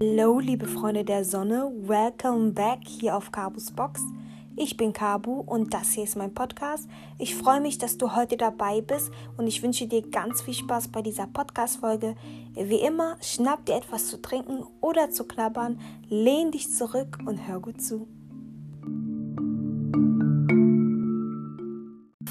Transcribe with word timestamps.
Hallo, 0.00 0.40
liebe 0.40 0.66
Freunde 0.66 1.04
der 1.04 1.24
Sonne, 1.24 1.70
welcome 1.82 2.52
back 2.52 2.80
hier 2.86 3.16
auf 3.16 3.30
Kabus 3.30 3.70
Box. 3.70 4.00
Ich 4.56 4.76
bin 4.76 4.92
Kabu 4.92 5.40
und 5.40 5.74
das 5.74 5.90
hier 5.90 6.04
ist 6.04 6.16
mein 6.16 6.34
Podcast. 6.34 6.88
Ich 7.18 7.34
freue 7.34 7.60
mich, 7.60 7.78
dass 7.78 7.98
du 7.98 8.16
heute 8.16 8.36
dabei 8.36 8.80
bist 8.80 9.10
und 9.36 9.46
ich 9.46 9.62
wünsche 9.62 9.86
dir 9.86 10.02
ganz 10.02 10.42
viel 10.42 10.54
Spaß 10.54 10.88
bei 10.88 11.02
dieser 11.02 11.26
Podcast-Folge. 11.26 12.16
Wie 12.54 12.80
immer, 12.80 13.16
schnapp 13.20 13.66
dir 13.66 13.76
etwas 13.76 14.06
zu 14.06 14.22
trinken 14.22 14.64
oder 14.80 15.10
zu 15.10 15.24
knabbern, 15.24 15.80
lehn 16.08 16.50
dich 16.50 16.72
zurück 16.72 17.18
und 17.26 17.46
hör 17.46 17.60
gut 17.60 17.82
zu. 17.82 18.08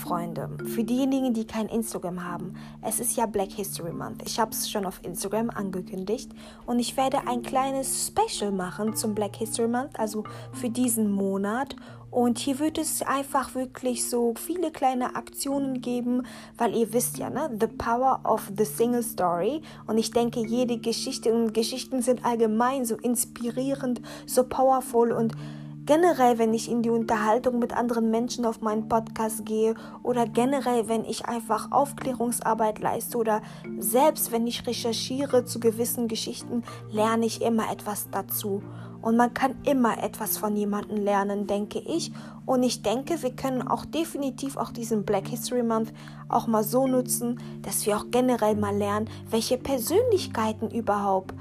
Freunde, 0.07 0.47
für 0.63 0.85
diejenigen, 0.85 1.33
die 1.33 1.45
kein 1.45 1.67
Instagram 1.67 2.23
haben, 2.23 2.53
es 2.81 3.01
ist 3.01 3.17
ja 3.17 3.25
Black 3.25 3.51
History 3.51 3.91
Month. 3.91 4.23
Ich 4.25 4.39
habe 4.39 4.51
es 4.51 4.69
schon 4.69 4.85
auf 4.85 5.01
Instagram 5.03 5.49
angekündigt 5.49 6.31
und 6.65 6.79
ich 6.79 6.95
werde 6.95 7.27
ein 7.27 7.41
kleines 7.41 8.07
Special 8.07 8.53
machen 8.53 8.95
zum 8.95 9.13
Black 9.13 9.35
History 9.35 9.67
Month, 9.67 9.99
also 9.99 10.23
für 10.53 10.69
diesen 10.69 11.11
Monat. 11.11 11.75
Und 12.09 12.39
hier 12.39 12.57
wird 12.59 12.77
es 12.77 13.01
einfach 13.01 13.53
wirklich 13.53 14.09
so 14.09 14.33
viele 14.37 14.71
kleine 14.71 15.17
Aktionen 15.17 15.81
geben, 15.81 16.23
weil 16.57 16.73
ihr 16.73 16.93
wisst 16.93 17.17
ja, 17.17 17.29
ne, 17.29 17.49
the 17.59 17.67
power 17.67 18.21
of 18.23 18.49
the 18.57 18.63
single 18.63 19.03
story. 19.03 19.61
Und 19.87 19.97
ich 19.97 20.11
denke, 20.11 20.39
jede 20.39 20.77
Geschichte 20.77 21.33
und 21.33 21.53
Geschichten 21.53 22.01
sind 22.01 22.23
allgemein 22.23 22.85
so 22.85 22.95
inspirierend, 22.95 24.01
so 24.25 24.45
powerful 24.45 25.11
und 25.11 25.33
generell, 25.87 26.37
wenn 26.37 26.53
ich 26.53 26.69
in 26.69 26.83
die 26.83 26.91
Unterhaltung 26.91 27.57
mit 27.57 27.75
anderen 27.75 28.11
Menschen 28.11 28.45
auf 28.45 28.61
meinen 28.61 28.87
Podcast 28.87 29.45
gehe 29.45 29.73
oder 30.03 30.27
generell, 30.27 30.87
wenn 30.87 31.05
ich 31.05 31.25
einfach 31.25 31.71
Aufklärungsarbeit 31.71 32.79
leiste 32.79 33.17
oder 33.17 33.41
selbst 33.79 34.31
wenn 34.31 34.45
ich 34.45 34.67
recherchiere 34.67 35.45
zu 35.45 35.59
gewissen 35.59 36.07
Geschichten, 36.07 36.63
lerne 36.91 37.25
ich 37.25 37.41
immer 37.41 37.71
etwas 37.71 38.09
dazu. 38.11 38.61
Und 39.01 39.15
man 39.15 39.33
kann 39.33 39.55
immer 39.63 40.03
etwas 40.03 40.37
von 40.37 40.55
jemandem 40.55 40.97
lernen, 40.97 41.47
denke 41.47 41.79
ich. 41.79 42.11
Und 42.45 42.63
ich 42.63 42.81
denke, 42.81 43.21
wir 43.21 43.35
können 43.35 43.61
auch 43.65 43.85
definitiv 43.85 44.57
auch 44.57 44.71
diesen 44.71 45.05
Black 45.05 45.27
History 45.29 45.63
Month 45.63 45.93
auch 46.27 46.47
mal 46.47 46.63
so 46.63 46.87
nutzen, 46.87 47.39
dass 47.61 47.85
wir 47.85 47.95
auch 47.95 48.07
generell 48.11 48.55
mal 48.55 48.75
lernen, 48.75 49.09
welche 49.29 49.57
Persönlichkeiten 49.57 50.69
überhaupt 50.69 51.33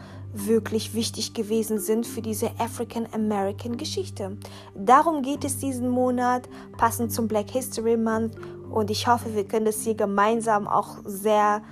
wirklich 0.45 0.95
wichtig 0.95 1.35
gewesen 1.35 1.79
sind 1.79 2.07
für 2.07 2.21
diese 2.21 2.51
African 2.59 3.07
American 3.13 3.77
Geschichte. 3.77 4.37
Darum 4.75 5.23
geht 5.23 5.45
es 5.45 5.59
diesen 5.59 5.89
Monat, 5.89 6.49
passend 6.77 7.13
zum 7.13 7.29
Black 7.29 7.51
History 7.51 7.97
Month. 7.97 8.37
Und 8.71 8.91
ich 8.91 9.07
hoffe, 9.07 9.35
wir 9.35 9.45
können 9.45 9.67
das 9.67 9.83
hier 9.83 9.95
gemeinsam 9.95 10.69
auch 10.69 10.99
sehr 11.05 11.63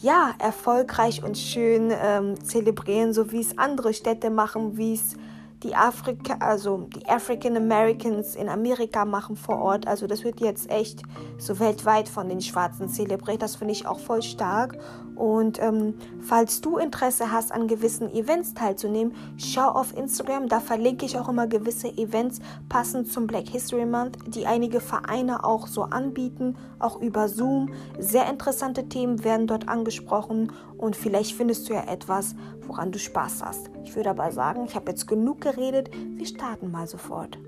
ja, 0.00 0.34
erfolgreich 0.38 1.22
und 1.22 1.36
schön 1.36 1.92
ähm, 2.02 2.42
zelebrieren, 2.42 3.12
so 3.12 3.32
wie 3.32 3.40
es 3.40 3.58
andere 3.58 3.92
Städte 3.92 4.30
machen, 4.30 4.78
wie 4.78 4.94
es 4.94 5.16
die 5.62 5.74
Afrika, 5.74 6.36
also 6.40 6.88
die 6.94 7.06
African 7.06 7.56
Americans 7.56 8.34
in 8.34 8.48
Amerika 8.48 9.04
machen 9.04 9.36
vor 9.36 9.58
Ort. 9.58 9.86
Also 9.86 10.06
das 10.06 10.24
wird 10.24 10.40
jetzt 10.40 10.70
echt 10.70 11.02
so 11.38 11.58
weltweit 11.58 12.08
von 12.08 12.28
den 12.28 12.40
Schwarzen 12.40 12.88
zelebriert. 12.88 13.42
Das 13.42 13.56
finde 13.56 13.72
ich 13.72 13.86
auch 13.86 13.98
voll 13.98 14.22
stark. 14.22 14.78
Und 15.16 15.60
ähm, 15.60 15.94
falls 16.22 16.62
du 16.62 16.78
Interesse 16.78 17.30
hast, 17.30 17.52
an 17.52 17.68
gewissen 17.68 18.10
Events 18.14 18.54
teilzunehmen, 18.54 19.14
schau 19.36 19.68
auf 19.68 19.94
Instagram. 19.94 20.48
Da 20.48 20.60
verlinke 20.60 21.04
ich 21.04 21.18
auch 21.18 21.28
immer 21.28 21.46
gewisse 21.46 21.88
Events 21.88 22.40
passend 22.70 23.12
zum 23.12 23.26
Black 23.26 23.48
History 23.48 23.84
Month, 23.84 24.16
die 24.28 24.46
einige 24.46 24.80
Vereine 24.80 25.44
auch 25.44 25.66
so 25.66 25.82
anbieten, 25.82 26.56
auch 26.78 27.02
über 27.02 27.28
Zoom. 27.28 27.70
Sehr 27.98 28.30
interessante 28.30 28.88
Themen 28.88 29.22
werden 29.22 29.46
dort 29.46 29.68
angesprochen 29.68 30.52
und 30.80 30.96
vielleicht 30.96 31.32
findest 31.32 31.68
du 31.68 31.74
ja 31.74 31.84
etwas, 31.84 32.34
woran 32.66 32.90
du 32.90 32.98
Spaß 32.98 33.42
hast. 33.44 33.70
Ich 33.84 33.94
würde 33.94 34.10
aber 34.10 34.32
sagen, 34.32 34.64
ich 34.66 34.74
habe 34.74 34.90
jetzt 34.90 35.06
genug 35.06 35.42
geredet. 35.42 35.90
Wir 35.92 36.26
starten 36.26 36.70
mal 36.70 36.86
sofort. 36.86 37.38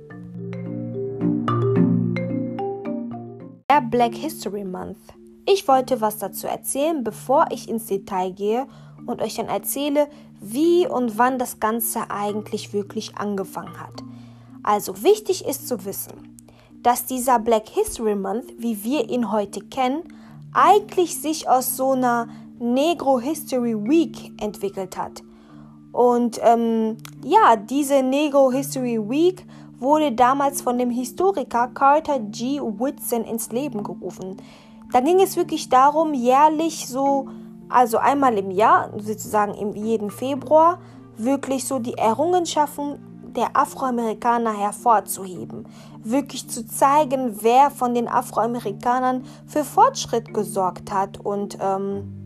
Der 3.70 3.80
Black 3.80 4.14
History 4.14 4.64
Month. 4.64 4.98
Ich 5.46 5.66
wollte 5.66 6.00
was 6.00 6.18
dazu 6.18 6.46
erzählen, 6.46 7.02
bevor 7.02 7.46
ich 7.50 7.68
ins 7.68 7.86
Detail 7.86 8.32
gehe 8.32 8.66
und 9.06 9.22
euch 9.22 9.36
dann 9.36 9.48
erzähle, 9.48 10.08
wie 10.40 10.86
und 10.86 11.16
wann 11.18 11.38
das 11.38 11.58
Ganze 11.58 12.10
eigentlich 12.10 12.72
wirklich 12.72 13.16
angefangen 13.16 13.80
hat. 13.80 14.02
Also 14.62 15.02
wichtig 15.02 15.46
ist 15.46 15.66
zu 15.66 15.84
wissen, 15.84 16.38
dass 16.82 17.06
dieser 17.06 17.38
Black 17.38 17.68
History 17.70 18.14
Month, 18.14 18.52
wie 18.58 18.84
wir 18.84 19.08
ihn 19.08 19.32
heute 19.32 19.60
kennen, 19.60 20.02
eigentlich 20.52 21.18
sich 21.20 21.48
aus 21.48 21.76
so 21.76 21.92
einer 21.92 22.28
Negro 22.62 23.18
History 23.18 23.74
Week 23.74 24.32
entwickelt 24.40 24.96
hat. 24.96 25.22
Und 25.90 26.40
ähm, 26.42 26.96
ja, 27.24 27.56
diese 27.56 28.02
Negro 28.02 28.52
History 28.52 28.98
Week 28.98 29.44
wurde 29.80 30.12
damals 30.12 30.62
von 30.62 30.78
dem 30.78 30.90
Historiker 30.90 31.68
Carter 31.68 32.20
G. 32.20 32.60
Whitson 32.60 33.24
ins 33.24 33.50
Leben 33.50 33.82
gerufen. 33.82 34.36
Da 34.92 35.00
ging 35.00 35.20
es 35.20 35.36
wirklich 35.36 35.68
darum, 35.68 36.14
jährlich 36.14 36.86
so, 36.86 37.28
also 37.68 37.98
einmal 37.98 38.38
im 38.38 38.52
Jahr, 38.52 38.90
sozusagen 38.96 39.54
im 39.54 39.74
jeden 39.74 40.10
Februar, 40.10 40.78
wirklich 41.16 41.66
so 41.66 41.80
die 41.80 41.94
Errungenschaften 41.94 42.98
der 43.34 43.56
Afroamerikaner 43.56 44.52
hervorzuheben. 44.52 45.66
Wirklich 46.04 46.48
zu 46.48 46.66
zeigen, 46.66 47.42
wer 47.42 47.70
von 47.70 47.94
den 47.94 48.06
Afroamerikanern 48.06 49.24
für 49.46 49.64
Fortschritt 49.64 50.32
gesorgt 50.32 50.92
hat 50.92 51.18
und 51.18 51.58
ähm, 51.60 52.21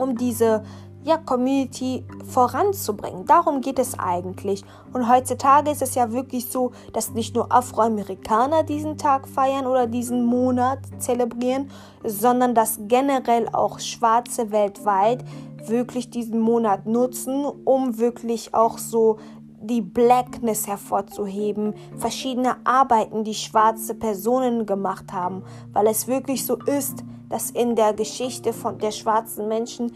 um 0.00 0.16
diese 0.16 0.62
ja, 1.02 1.16
Community 1.16 2.04
voranzubringen. 2.26 3.24
Darum 3.24 3.62
geht 3.62 3.78
es 3.78 3.98
eigentlich. 3.98 4.62
Und 4.92 5.08
heutzutage 5.08 5.70
ist 5.70 5.82
es 5.82 5.94
ja 5.94 6.12
wirklich 6.12 6.46
so, 6.46 6.72
dass 6.92 7.12
nicht 7.12 7.34
nur 7.34 7.50
Afroamerikaner 7.50 8.64
diesen 8.64 8.98
Tag 8.98 9.26
feiern 9.26 9.66
oder 9.66 9.86
diesen 9.86 10.26
Monat 10.26 10.80
zelebrieren, 10.98 11.70
sondern 12.04 12.54
dass 12.54 12.80
generell 12.82 13.48
auch 13.52 13.78
Schwarze 13.78 14.52
weltweit 14.52 15.24
wirklich 15.66 16.10
diesen 16.10 16.40
Monat 16.40 16.86
nutzen, 16.86 17.44
um 17.64 17.98
wirklich 17.98 18.54
auch 18.54 18.78
so 18.78 19.18
die 19.60 19.82
Blackness 19.82 20.66
hervorzuheben, 20.66 21.74
verschiedene 21.96 22.56
Arbeiten, 22.64 23.24
die 23.24 23.34
schwarze 23.34 23.94
Personen 23.94 24.66
gemacht 24.66 25.12
haben, 25.12 25.42
weil 25.72 25.86
es 25.86 26.08
wirklich 26.08 26.46
so 26.46 26.56
ist, 26.56 27.04
dass 27.28 27.50
in 27.50 27.76
der 27.76 27.92
Geschichte 27.92 28.52
von 28.52 28.78
der 28.78 28.90
schwarzen 28.90 29.48
Menschen 29.48 29.92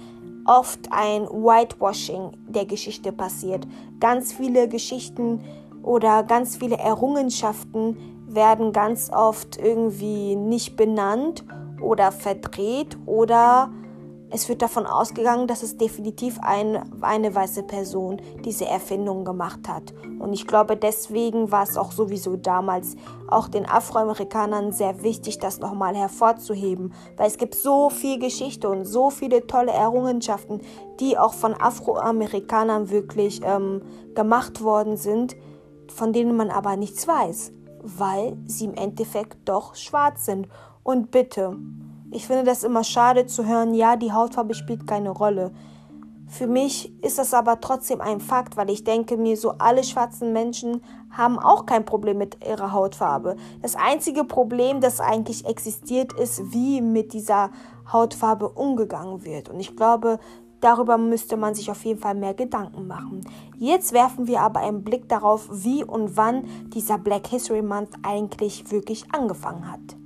oft 0.47 0.81
ein 0.91 1.23
Whitewashing 1.25 2.33
der 2.49 2.67
Geschichte 2.67 3.13
passiert. 3.13 3.67
Ganz 4.01 4.33
viele 4.33 4.69
Geschichten 4.69 5.41
oder 5.83 6.23
ganz 6.23 6.57
viele 6.57 6.77
Errungenschaften 6.77 7.97
werden 8.27 8.73
ganz 8.73 9.11
oft 9.11 9.57
irgendwie 9.57 10.37
nicht 10.37 10.77
benannt 10.77 11.45
oder 11.81 12.13
verdreht 12.13 12.97
oder 13.07 13.71
es 14.31 14.49
wird 14.49 14.63
davon 14.63 14.87
ausgegangen, 14.87 15.47
dass 15.47 15.63
es 15.63 15.77
definitiv 15.77 16.39
ein, 16.41 16.93
eine 17.03 17.35
weiße 17.35 17.63
Person 17.63 18.21
diese 18.45 18.67
Erfindung 18.67 19.25
gemacht 19.25 19.69
hat. 19.69 19.95
Und 20.19 20.33
ich 20.33 20.47
glaube, 20.47 20.77
deswegen 20.77 21.53
war 21.53 21.63
es 21.63 21.77
auch 21.77 21.93
sowieso 21.93 22.37
damals 22.37 22.97
auch 23.29 23.49
den 23.49 23.69
Afroamerikanern 23.69 24.73
sehr 24.73 25.03
wichtig, 25.03 25.39
das 25.39 25.61
nochmal 25.61 25.95
hervorzuheben, 25.95 26.95
weil 27.17 27.29
es 27.29 27.39
gibt 27.39 27.55
so 27.55 27.91
viel 27.91 28.19
Geschichte 28.19 28.69
und 28.69 28.87
so 28.87 29.11
viele 29.11 29.47
tolle 29.47 29.73
Errungenschaften, 29.73 30.61
die 31.01 31.19
auch 31.19 31.35
von 31.35 31.55
Afroamerikanern 31.55 32.91
wirklich 32.91 33.41
ähm, 33.45 33.83
gemacht 34.15 34.63
worden 34.63 34.97
sind, 34.97 35.37
von 35.95 36.13
denen 36.13 36.37
man 36.37 36.51
aber 36.51 36.77
nichts 36.77 37.07
weiß, 37.07 37.53
weil 37.83 38.37
sie 38.47 38.65
im 38.65 38.75
Endeffekt 38.75 39.49
doch 39.49 39.75
schwarz 39.75 40.25
sind. 40.25 40.49
Und 40.83 41.11
bitte, 41.11 41.57
ich 42.15 42.29
finde 42.29 42.45
das 42.45 42.63
immer 42.63 42.85
schade 42.85 43.27
zu 43.27 43.45
hören, 43.45 43.75
ja, 43.75 43.97
die 43.97 44.13
Hautfarbe 44.13 44.55
spielt 44.55 44.87
keine 44.87 45.11
Rolle. 45.11 45.51
Für 46.29 46.47
mich 46.47 46.93
ist 47.03 47.19
das 47.19 47.35
aber 47.35 47.61
trotzdem 47.61 48.01
ein 48.01 48.21
Fakt, 48.21 48.57
weil 48.57 48.71
ich 48.71 48.85
denke 48.85 49.17
mir, 49.17 49.37
so 49.37 49.51
alle 49.59 49.83
schwarzen 49.83 50.33
Menschen 50.33 50.81
haben 51.11 51.39
auch 51.39 51.67
kein 51.67 51.85
Problem 51.85 52.19
mit 52.19 52.39
ihrer 52.47 52.73
Hautfarbe. 52.73 53.37
Das 53.63 53.75
einzige 53.75 54.25
Problem, 54.25 54.81
das 54.81 55.01
eigentlich 55.01 55.45
existiert, 55.45 56.13
ist, 56.13 56.53
wie 56.53 56.81
mit 56.81 57.13
dieser 57.13 57.51
Hautfarbe 57.93 58.49
umgegangen 58.49 59.25
wird. 59.25 59.49
Und 59.49 59.59
ich 59.59 59.77
glaube, 59.77 60.21
darüber 60.61 60.99
müsste 60.99 61.37
man 61.37 61.55
sich 61.55 61.71
auf 61.71 61.85
jeden 61.85 62.01
Fall 62.01 62.15
mehr 62.15 62.35
Gedanken 62.35 62.87
machen. 62.87 63.27
Jetzt 63.59 63.93
werfen 63.93 64.29
wir 64.29 64.41
aber 64.41 64.61
einen 64.61 64.85
Blick 64.85 65.09
darauf, 65.09 65.49
wie 65.51 65.83
und 65.83 66.17
wann 66.17 66.45
dieser 66.71 66.97
Black 66.97 67.27
History 67.27 67.63
Month 67.63 67.91
eigentlich 68.03 68.71
wirklich 68.71 69.05
angefangen 69.13 69.71
hat. 69.71 70.04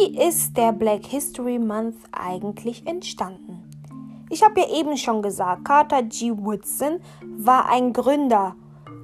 Wie 0.00 0.16
ist 0.18 0.56
der 0.56 0.72
Black 0.72 1.04
History 1.04 1.58
Month 1.58 1.96
eigentlich 2.10 2.86
entstanden? 2.86 3.68
Ich 4.30 4.42
habe 4.42 4.60
ja 4.60 4.70
eben 4.70 4.96
schon 4.96 5.20
gesagt, 5.20 5.66
Carter 5.66 6.02
G. 6.02 6.32
Woodson 6.34 7.00
war 7.36 7.68
ein 7.68 7.92
Gründer 7.92 8.56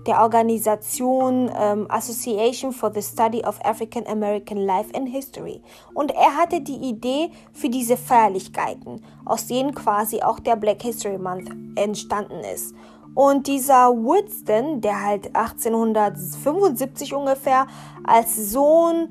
der 0.06 0.22
Organisation 0.22 1.50
ähm, 1.54 1.86
Association 1.90 2.72
for 2.72 2.90
the 2.94 3.02
Study 3.02 3.44
of 3.44 3.58
African 3.62 4.06
American 4.06 4.56
Life 4.56 4.94
and 4.94 5.06
History. 5.06 5.60
Und 5.92 6.12
er 6.12 6.34
hatte 6.34 6.62
die 6.62 6.88
Idee 6.88 7.30
für 7.52 7.68
diese 7.68 7.98
Feierlichkeiten, 7.98 9.04
aus 9.26 9.46
denen 9.48 9.74
quasi 9.74 10.22
auch 10.22 10.40
der 10.40 10.56
Black 10.56 10.80
History 10.80 11.18
Month 11.18 11.50
entstanden 11.74 12.40
ist. 12.54 12.74
Und 13.14 13.46
dieser 13.48 13.90
Woodston, 13.90 14.80
der 14.80 15.04
halt 15.04 15.26
1875 15.36 17.12
ungefähr 17.12 17.66
als 18.02 18.50
Sohn 18.50 19.08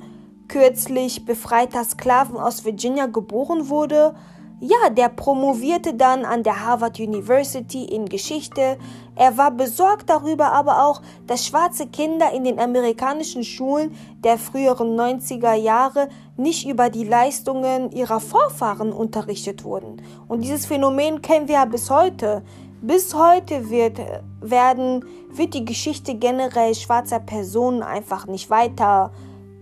kürzlich 0.47 1.25
befreiter 1.25 1.83
Sklaven 1.83 2.37
aus 2.37 2.65
Virginia 2.65 3.07
geboren 3.07 3.69
wurde, 3.69 4.15
ja, 4.61 4.89
der 4.89 5.09
promovierte 5.09 5.93
dann 5.93 6.23
an 6.23 6.43
der 6.43 6.65
Harvard 6.65 6.99
University 6.99 7.83
in 7.83 8.05
Geschichte. 8.05 8.77
Er 9.15 9.37
war 9.37 9.51
besorgt 9.51 10.09
darüber 10.09 10.53
aber 10.53 10.85
auch, 10.87 11.01
dass 11.27 11.45
schwarze 11.45 11.87
Kinder 11.87 12.31
in 12.31 12.45
den 12.45 12.59
amerikanischen 12.59 13.43
Schulen 13.43 13.93
der 14.23 14.37
früheren 14.37 14.97
90er 14.97 15.53
Jahre 15.55 16.07
nicht 16.37 16.67
über 16.67 16.89
die 16.89 17.03
Leistungen 17.03 17.91
ihrer 17.91 18.21
Vorfahren 18.21 18.93
unterrichtet 18.93 19.65
wurden. 19.65 20.01
Und 20.27 20.41
dieses 20.41 20.65
Phänomen 20.65 21.21
kennen 21.21 21.47
wir 21.49 21.55
ja 21.55 21.65
bis 21.65 21.89
heute. 21.89 22.41
Bis 22.81 23.13
heute 23.13 23.69
wird, 23.69 23.99
werden, 24.41 25.03
wird 25.31 25.53
die 25.53 25.65
Geschichte 25.65 26.15
generell 26.15 26.75
schwarzer 26.75 27.19
Personen 27.19 27.83
einfach 27.83 28.25
nicht 28.27 28.49
weiter 28.49 29.11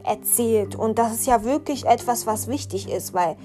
erzählt. 0.03 0.75
Und 0.75 1.00
das 1.00 1.13
ist 1.13 1.27
ja 1.27 1.44
wirklich 1.44 1.85
etwas, 1.85 2.27
was 2.27 2.47
wichtig 2.47 2.89
ist, 2.89 3.13
weil 3.13 3.38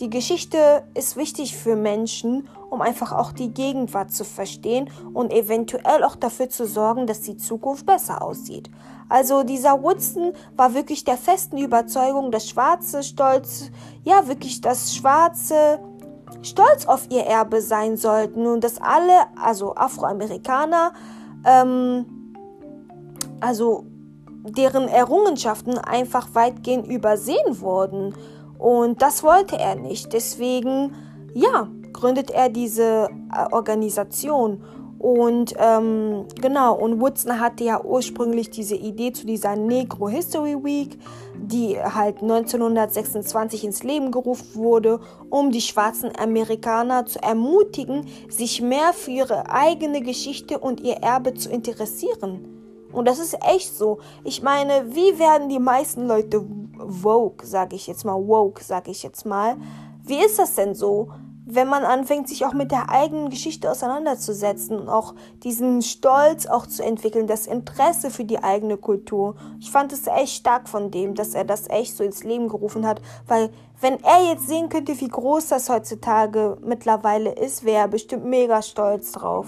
die 0.00 0.10
Geschichte 0.10 0.82
ist 0.94 1.16
wichtig 1.16 1.56
für 1.56 1.76
Menschen, 1.76 2.48
um 2.68 2.80
einfach 2.80 3.12
auch 3.12 3.30
die 3.30 3.54
Gegenwart 3.54 4.10
zu 4.10 4.24
verstehen 4.24 4.90
und 5.12 5.32
eventuell 5.32 6.02
auch 6.02 6.16
dafür 6.16 6.48
zu 6.48 6.66
sorgen, 6.66 7.06
dass 7.06 7.20
die 7.20 7.36
Zukunft 7.36 7.86
besser 7.86 8.20
aussieht. 8.20 8.70
Also 9.08 9.44
dieser 9.44 9.82
Woodson 9.82 10.32
war 10.56 10.74
wirklich 10.74 11.04
der 11.04 11.16
festen 11.16 11.58
Überzeugung, 11.58 12.32
dass 12.32 12.48
Schwarze 12.48 13.04
stolz, 13.04 13.70
ja 14.02 14.26
wirklich 14.26 14.60
das 14.60 14.96
Schwarze 14.96 15.78
stolz 16.42 16.86
auf 16.86 17.08
ihr 17.10 17.22
Erbe 17.22 17.60
sein 17.60 17.96
sollten 17.96 18.46
und 18.46 18.64
dass 18.64 18.80
alle, 18.80 19.26
also 19.40 19.76
Afroamerikaner, 19.76 20.92
ähm, 21.44 22.06
also 23.40 23.86
deren 24.44 24.88
Errungenschaften 24.88 25.78
einfach 25.78 26.28
weitgehend 26.34 26.86
übersehen 26.86 27.60
wurden. 27.60 28.14
Und 28.58 29.02
das 29.02 29.22
wollte 29.22 29.58
er 29.58 29.74
nicht. 29.74 30.12
Deswegen, 30.12 30.94
ja, 31.34 31.68
gründet 31.92 32.30
er 32.30 32.48
diese 32.48 33.08
äh, 33.32 33.52
Organisation. 33.52 34.62
Und 34.98 35.54
ähm, 35.58 36.24
genau, 36.40 36.74
und 36.76 37.00
Woodson 37.00 37.40
hatte 37.40 37.64
ja 37.64 37.82
ursprünglich 37.82 38.50
diese 38.50 38.74
Idee 38.74 39.12
zu 39.12 39.26
dieser 39.26 39.54
Negro 39.54 40.08
History 40.08 40.56
Week 40.62 40.98
die 41.36 41.78
halt 41.78 42.22
1926 42.22 43.64
ins 43.64 43.82
Leben 43.82 44.10
gerufen 44.10 44.54
wurde, 44.54 45.00
um 45.30 45.50
die 45.50 45.60
schwarzen 45.60 46.10
Amerikaner 46.18 47.06
zu 47.06 47.22
ermutigen, 47.22 48.06
sich 48.28 48.60
mehr 48.60 48.92
für 48.92 49.10
ihre 49.10 49.50
eigene 49.50 50.00
Geschichte 50.00 50.58
und 50.58 50.80
ihr 50.80 50.96
Erbe 50.96 51.34
zu 51.34 51.50
interessieren. 51.50 52.53
Und 52.94 53.06
das 53.06 53.18
ist 53.18 53.36
echt 53.42 53.76
so. 53.76 53.98
Ich 54.22 54.42
meine, 54.42 54.94
wie 54.94 55.18
werden 55.18 55.48
die 55.48 55.58
meisten 55.58 56.06
Leute 56.06 56.44
woke, 56.76 57.46
sage 57.46 57.76
ich 57.76 57.86
jetzt 57.86 58.04
mal, 58.04 58.14
woke, 58.26 58.62
sage 58.62 58.90
ich 58.90 59.02
jetzt 59.02 59.26
mal. 59.26 59.56
Wie 60.02 60.22
ist 60.22 60.38
das 60.38 60.54
denn 60.54 60.74
so? 60.74 61.08
wenn 61.46 61.68
man 61.68 61.84
anfängt, 61.84 62.28
sich 62.28 62.44
auch 62.46 62.54
mit 62.54 62.70
der 62.70 62.88
eigenen 62.88 63.28
Geschichte 63.28 63.70
auseinanderzusetzen 63.70 64.78
und 64.80 64.88
auch 64.88 65.14
diesen 65.42 65.82
Stolz 65.82 66.46
auch 66.46 66.66
zu 66.66 66.82
entwickeln, 66.82 67.26
das 67.26 67.46
Interesse 67.46 68.10
für 68.10 68.24
die 68.24 68.42
eigene 68.42 68.76
Kultur. 68.76 69.36
Ich 69.60 69.70
fand 69.70 69.92
es 69.92 70.06
echt 70.06 70.36
stark 70.36 70.68
von 70.68 70.90
dem, 70.90 71.14
dass 71.14 71.34
er 71.34 71.44
das 71.44 71.68
echt 71.68 71.96
so 71.96 72.04
ins 72.04 72.24
Leben 72.24 72.48
gerufen 72.48 72.86
hat, 72.86 73.02
weil 73.26 73.50
wenn 73.80 74.02
er 74.02 74.24
jetzt 74.30 74.48
sehen 74.48 74.70
könnte, 74.70 74.98
wie 75.00 75.08
groß 75.08 75.48
das 75.48 75.68
heutzutage 75.68 76.56
mittlerweile 76.64 77.32
ist, 77.32 77.64
wäre 77.64 77.82
er 77.82 77.88
bestimmt 77.88 78.24
mega 78.24 78.62
stolz 78.62 79.12
drauf. 79.12 79.46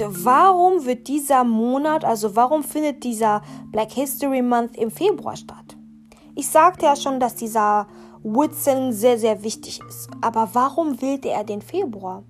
Und 0.00 0.24
warum 0.24 0.84
wird 0.84 1.08
dieser 1.08 1.42
Monat, 1.44 2.04
also 2.04 2.36
warum 2.36 2.62
findet 2.62 3.02
dieser 3.02 3.42
Black 3.72 3.92
History 3.92 4.42
Month 4.42 4.76
im 4.76 4.90
Februar 4.90 5.36
statt? 5.36 5.76
Ich 6.34 6.48
sagte 6.48 6.86
ja 6.86 6.94
schon, 6.94 7.18
dass 7.18 7.34
dieser 7.34 7.88
Woodson 8.22 8.92
sehr, 8.92 9.18
sehr 9.18 9.42
wichtig 9.42 9.80
ist. 9.88 10.08
Aber 10.20 10.50
warum 10.52 11.00
wählte 11.00 11.30
er 11.30 11.42
den 11.42 11.62
Februar? 11.62 12.22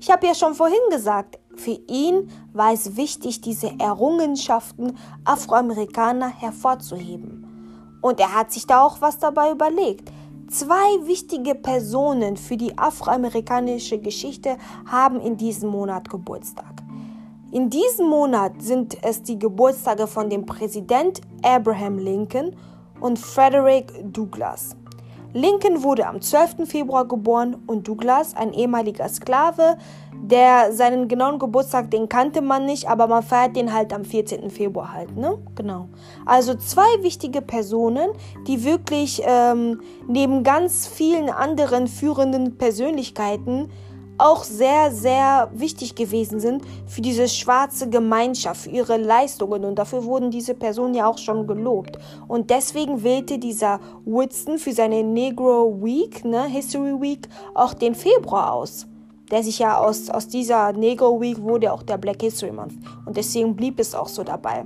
Ich 0.00 0.10
habe 0.10 0.26
ja 0.26 0.34
schon 0.34 0.54
vorhin 0.54 0.78
gesagt, 0.90 1.38
für 1.54 1.78
ihn 1.88 2.30
war 2.52 2.72
es 2.72 2.96
wichtig, 2.96 3.40
diese 3.40 3.72
Errungenschaften 3.78 4.96
Afroamerikaner 5.24 6.28
hervorzuheben. 6.28 7.98
Und 8.00 8.20
er 8.20 8.34
hat 8.34 8.52
sich 8.52 8.66
da 8.66 8.82
auch 8.82 9.00
was 9.00 9.18
dabei 9.18 9.50
überlegt. 9.50 10.10
Zwei 10.48 11.06
wichtige 11.06 11.54
Personen 11.54 12.36
für 12.36 12.56
die 12.56 12.78
afroamerikanische 12.78 13.98
Geschichte 13.98 14.56
haben 14.86 15.20
in 15.20 15.36
diesem 15.36 15.70
Monat 15.70 16.08
Geburtstag. 16.08 16.77
In 17.50 17.70
diesem 17.70 18.08
Monat 18.08 18.60
sind 18.60 19.02
es 19.02 19.22
die 19.22 19.38
Geburtstage 19.38 20.06
von 20.06 20.28
dem 20.28 20.44
Präsident 20.44 21.22
Abraham 21.42 21.98
Lincoln 21.98 22.54
und 23.00 23.18
Frederick 23.18 23.90
Douglass. 24.12 24.76
Lincoln 25.32 25.82
wurde 25.82 26.06
am 26.06 26.20
12. 26.20 26.68
Februar 26.68 27.08
geboren 27.08 27.56
und 27.66 27.88
Douglass, 27.88 28.34
ein 28.36 28.52
ehemaliger 28.52 29.08
Sklave, 29.08 29.78
der 30.14 30.74
seinen 30.74 31.08
genauen 31.08 31.38
Geburtstag, 31.38 31.90
den 31.90 32.10
kannte 32.10 32.42
man 32.42 32.66
nicht, 32.66 32.86
aber 32.86 33.06
man 33.06 33.22
feiert 33.22 33.56
den 33.56 33.72
halt 33.72 33.94
am 33.94 34.04
14. 34.04 34.50
Februar 34.50 34.92
halt, 34.92 35.16
ne? 35.16 35.38
Genau. 35.54 35.88
Also 36.26 36.54
zwei 36.54 37.02
wichtige 37.02 37.40
Personen, 37.40 38.10
die 38.46 38.62
wirklich 38.64 39.22
ähm, 39.24 39.80
neben 40.06 40.42
ganz 40.42 40.86
vielen 40.86 41.30
anderen 41.30 41.86
führenden 41.86 42.58
Persönlichkeiten 42.58 43.70
auch 44.18 44.42
sehr, 44.42 44.90
sehr 44.92 45.48
wichtig 45.54 45.94
gewesen 45.94 46.40
sind 46.40 46.62
für 46.86 47.00
diese 47.00 47.28
schwarze 47.28 47.88
Gemeinschaft, 47.88 48.62
für 48.62 48.70
ihre 48.70 48.96
Leistungen. 48.96 49.64
Und 49.64 49.76
dafür 49.76 50.04
wurden 50.04 50.30
diese 50.30 50.54
Personen 50.54 50.94
ja 50.94 51.06
auch 51.06 51.18
schon 51.18 51.46
gelobt. 51.46 51.98
Und 52.26 52.50
deswegen 52.50 53.02
wählte 53.02 53.38
dieser 53.38 53.80
Woodson 54.04 54.58
für 54.58 54.72
seine 54.72 55.04
Negro 55.04 55.80
Week, 55.80 56.24
ne, 56.24 56.44
History 56.46 57.00
Week, 57.00 57.28
auch 57.54 57.74
den 57.74 57.94
Februar 57.94 58.52
aus. 58.52 58.86
Der 59.30 59.42
sich 59.42 59.58
ja 59.58 59.78
aus, 59.78 60.08
aus 60.08 60.26
dieser 60.26 60.72
Negro 60.72 61.20
Week 61.20 61.40
wurde 61.40 61.72
auch 61.72 61.82
der 61.82 61.98
Black 61.98 62.22
History 62.22 62.50
Month. 62.50 62.74
Und 63.04 63.16
deswegen 63.16 63.54
blieb 63.54 63.78
es 63.78 63.94
auch 63.94 64.08
so 64.08 64.24
dabei. 64.24 64.64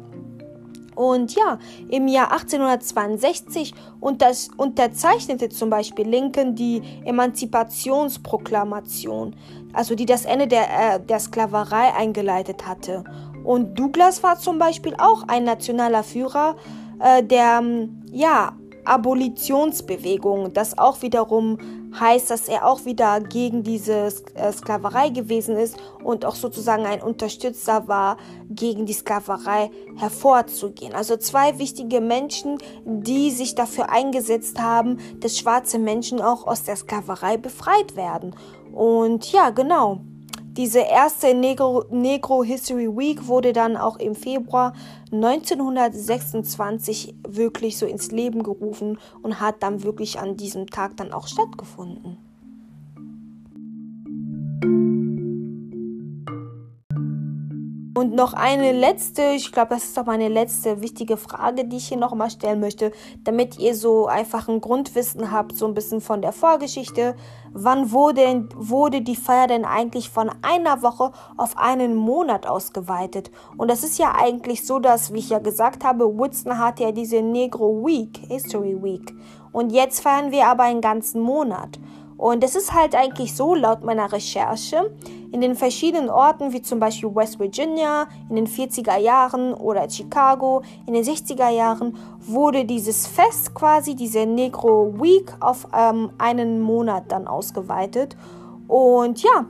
Und 0.95 1.35
ja, 1.35 1.59
im 1.89 2.07
Jahr 2.09 2.33
1862 2.33 3.75
unterzeichnete 4.01 5.49
zum 5.49 5.71
Beispiel 5.71 6.07
Lincoln 6.07 6.55
die 6.55 6.83
Emanzipationsproklamation, 7.05 9.35
also 9.73 9.95
die 9.95 10.07
das 10.07 10.25
Ende 10.25 10.47
der, 10.47 10.65
äh, 10.65 11.01
der 11.01 11.21
Sklaverei 11.21 11.95
eingeleitet 11.95 12.67
hatte. 12.67 13.05
Und 13.45 13.79
Douglas 13.79 14.23
war 14.23 14.39
zum 14.39 14.59
Beispiel 14.59 14.95
auch 14.99 15.25
ein 15.29 15.45
nationaler 15.45 16.03
Führer 16.03 16.57
äh, 17.01 17.23
der 17.23 17.63
ja, 18.11 18.57
Abolitionsbewegung, 18.85 20.53
das 20.53 20.77
auch 20.79 21.03
wiederum 21.03 21.59
heißt, 21.99 22.31
dass 22.31 22.49
er 22.49 22.67
auch 22.67 22.85
wieder 22.85 23.21
gegen 23.21 23.63
diese 23.63 24.13
äh, 24.35 24.53
Sklaverei 24.53 25.11
gewesen 25.11 25.57
ist 25.57 25.77
und 26.03 26.25
auch 26.25 26.35
sozusagen 26.35 26.87
ein 26.87 27.03
Unterstützer 27.03 27.89
war, 27.89 28.17
gegen 28.51 28.87
die 28.87 28.93
Sklaverei 28.93 29.71
hervorzugehen. 29.97 30.95
Also 30.95 31.17
zwei 31.17 31.59
wichtige 31.59 32.01
Menschen, 32.01 32.59
die 32.85 33.31
sich 33.31 33.55
dafür 33.55 33.91
eingesetzt 33.91 34.61
haben, 34.61 34.99
dass 35.21 35.39
schwarze 35.39 35.79
Menschen 35.79 36.21
auch 36.21 36.47
aus 36.47 36.65
der 36.65 36.77
Sklaverei 36.77 37.37
befreit 37.37 37.97
werden. 37.97 38.35
Und 38.73 39.31
ja, 39.33 39.51
genau. 39.51 40.01
Diese 40.57 40.81
erste 40.81 41.33
Negro, 41.33 41.85
Negro 41.91 42.45
History 42.45 42.95
Week 42.95 43.27
wurde 43.27 43.55
dann 43.55 43.79
auch 43.79 43.99
im 43.99 44.15
Februar 44.15 44.75
1926 45.11 47.15
wirklich 47.27 47.79
so 47.79 47.87
ins 47.87 48.11
Leben 48.11 48.43
gerufen 48.43 48.99
und 49.23 49.41
hat 49.41 49.63
dann 49.63 49.83
wirklich 49.83 50.19
an 50.19 50.37
diesem 50.37 50.67
Tag 50.67 50.99
dann 50.99 51.15
auch 51.15 51.27
stattgefunden. 51.27 52.19
Und 57.95 58.15
noch 58.15 58.33
eine 58.33 58.73
letzte, 58.73 59.23
ich 59.37 59.53
glaube, 59.53 59.75
das 59.75 59.85
ist 59.85 59.99
auch 59.99 60.07
meine 60.07 60.29
letzte 60.29 60.81
wichtige 60.81 61.19
Frage, 61.19 61.67
die 61.67 61.77
ich 61.77 61.89
hier 61.89 61.99
nochmal 61.99 62.31
stellen 62.31 62.61
möchte, 62.61 62.91
damit 63.23 63.59
ihr 63.59 63.75
so 63.75 64.07
einfach 64.07 64.49
ein 64.49 64.63
Grundwissen 64.63 65.31
habt, 65.31 65.55
so 65.55 65.67
ein 65.67 65.75
bisschen 65.75 66.01
von 66.01 66.23
der 66.23 66.33
Vorgeschichte. 66.33 67.15
Wann 67.53 67.93
wurde, 67.93 68.49
wurde 68.55 69.03
die 69.03 69.15
Feier 69.15 69.47
denn 69.47 69.67
eigentlich 69.67 70.09
von 70.09 70.31
einer 70.41 70.83
Woche 70.83 71.13
auf 71.37 71.59
einen 71.59 71.95
Monat 71.95 72.47
ausgeweitet? 72.47 73.31
Und 73.59 73.71
das 73.71 73.85
ist 73.85 73.99
ja 73.99 74.15
eigentlich 74.19 74.65
so, 74.65 74.79
dass, 74.79 75.13
wie 75.13 75.19
ich 75.19 75.29
ja 75.29 75.39
gesagt 75.39 75.85
habe, 75.85 76.19
Woodson 76.19 76.59
hatte 76.59 76.85
ja 76.85 76.93
diese 76.93 77.21
Negro 77.21 77.85
Week, 77.85 78.17
History 78.27 78.83
Week. 78.83 79.15
Und 79.53 79.71
jetzt 79.71 80.01
feiern 80.01 80.31
wir 80.31 80.47
aber 80.47 80.63
einen 80.63 80.81
ganzen 80.81 81.21
Monat. 81.21 81.79
Und 82.23 82.45
es 82.45 82.55
ist 82.55 82.73
halt 82.73 82.95
eigentlich 82.95 83.35
so, 83.35 83.53
laut 83.53 83.83
meiner 83.83 84.13
Recherche, 84.13 84.93
in 85.33 85.41
den 85.41 85.57
verschiedenen 85.57 86.09
Orten, 86.09 86.53
wie 86.53 86.63
zum 86.63 86.79
Beispiel 86.79 87.13
West 87.13 87.41
Virginia 87.41 88.07
in 88.31 88.37
den 88.37 88.47
40er 88.47 88.97
Jahren 88.97 89.53
oder 89.53 89.91
Chicago 89.91 90.63
in 90.87 90.95
den 90.95 91.03
60er 91.03 91.49
Jahren, 91.49 91.99
wurde 92.21 92.65
dieses 92.65 93.09
Fest 93.09 93.55
quasi, 93.55 93.97
diese 93.97 94.25
Negro 94.25 94.95
Week, 95.01 95.35
auf 95.41 95.67
ähm, 95.77 96.11
einen 96.19 96.61
Monat 96.61 97.11
dann 97.11 97.27
ausgeweitet. 97.27 98.17
Und 98.69 99.21
ja, 99.21 99.47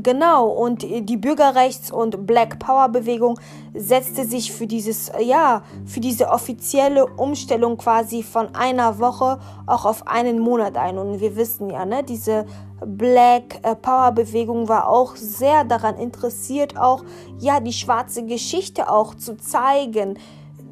Genau, 0.00 0.46
und 0.46 0.82
die 0.82 1.16
Bürgerrechts- 1.18 1.90
und 1.90 2.26
Black 2.26 2.58
Power-Bewegung 2.58 3.38
setzte 3.74 4.24
sich 4.24 4.50
für 4.50 4.66
dieses, 4.66 5.12
ja, 5.20 5.62
für 5.84 6.00
diese 6.00 6.30
offizielle 6.30 7.06
Umstellung 7.06 7.76
quasi 7.76 8.22
von 8.22 8.54
einer 8.54 8.98
Woche 8.98 9.38
auch 9.66 9.84
auf 9.84 10.06
einen 10.06 10.38
Monat 10.38 10.78
ein. 10.78 10.96
Und 10.96 11.20
wir 11.20 11.36
wissen 11.36 11.68
ja, 11.68 11.84
ne, 11.84 12.02
diese 12.02 12.46
Black 12.86 13.60
äh, 13.62 13.74
Power-Bewegung 13.74 14.68
war 14.68 14.88
auch 14.88 15.14
sehr 15.16 15.64
daran 15.64 15.96
interessiert, 15.98 16.78
auch, 16.78 17.04
ja, 17.38 17.60
die 17.60 17.72
schwarze 17.74 18.24
Geschichte 18.24 18.88
auch 18.88 19.14
zu 19.14 19.36
zeigen, 19.36 20.18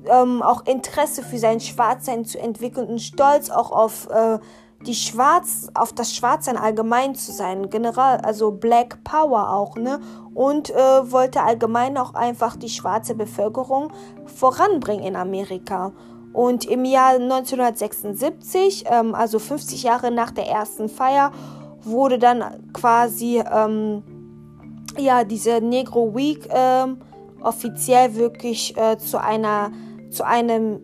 ähm, 0.07 0.41
auch 0.41 0.65
Interesse 0.65 1.23
für 1.23 1.39
sein 1.39 1.61
Schwarzsein 1.61 2.25
zu 2.25 2.39
entwickeln 2.39 2.89
und 2.89 3.01
stolz 3.01 3.51
auch 3.51 3.71
auf, 3.71 4.09
äh, 4.09 4.39
die 4.87 4.95
Schwarz, 4.95 5.69
auf 5.75 5.93
das 5.93 6.15
Schwarzsein 6.15 6.57
allgemein 6.57 7.15
zu 7.15 7.33
sein, 7.33 7.69
generell, 7.69 8.19
also 8.23 8.51
Black 8.51 9.05
Power 9.05 9.51
auch, 9.51 9.77
ne? 9.77 10.01
Und 10.35 10.71
äh, 10.71 11.13
wollte 11.13 11.43
allgemein 11.43 11.99
auch 11.99 12.15
einfach 12.15 12.57
die 12.57 12.69
schwarze 12.71 13.15
Bevölkerung 13.15 13.93
voranbringen 14.27 15.05
in 15.05 15.17
Amerika. 15.17 15.93
Und 16.33 16.65
im 16.65 16.85
Jahr 16.85 17.15
1976, 17.17 18.85
ähm, 18.91 19.15
also 19.15 19.39
50 19.39 19.83
Jahre 19.83 20.11
nach 20.11 20.31
der 20.31 20.47
ersten 20.47 20.89
Feier, 20.89 21.33
wurde 21.83 22.19
dann 22.19 22.73
quasi 22.73 23.43
ähm, 23.53 24.03
ja 24.97 25.25
diese 25.25 25.61
Negro 25.61 26.15
Week 26.15 26.49
ähm, 26.51 26.99
offiziell 27.43 28.15
wirklich 28.15 28.77
äh, 28.77 28.97
zu 28.99 29.21
einer 29.21 29.73
zu 30.11 30.25
einem 30.25 30.81